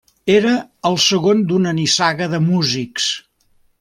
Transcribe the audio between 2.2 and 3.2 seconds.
de músics.